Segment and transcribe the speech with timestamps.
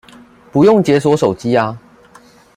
[0.51, 1.79] 不用解鎖手機啊